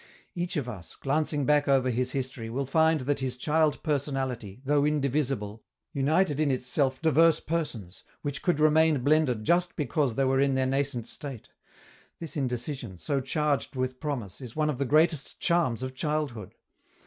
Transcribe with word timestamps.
Each 0.33 0.57
of 0.57 0.67
us, 0.67 0.95
glancing 0.95 1.45
back 1.45 1.67
over 1.67 1.91
his 1.91 2.11
history, 2.13 2.49
will 2.49 2.65
find 2.65 3.01
that 3.01 3.19
his 3.19 3.37
child 3.37 3.83
personality, 3.83 4.59
though 4.65 4.83
indivisible, 4.83 5.63
united 5.93 6.39
in 6.39 6.49
itself 6.49 6.99
divers 7.03 7.39
persons, 7.39 8.03
which 8.23 8.41
could 8.41 8.59
remain 8.59 9.03
blended 9.03 9.43
just 9.43 9.75
because 9.75 10.15
they 10.15 10.23
were 10.25 10.39
in 10.39 10.55
their 10.55 10.65
nascent 10.65 11.05
state: 11.05 11.49
this 12.19 12.35
indecision, 12.35 12.97
so 12.97 13.21
charged 13.21 13.75
with 13.75 13.99
promise, 13.99 14.41
is 14.41 14.55
one 14.55 14.71
of 14.71 14.79
the 14.79 14.85
greatest 14.85 15.39
charms 15.39 15.83
of 15.83 15.93
childhood. 15.93 16.55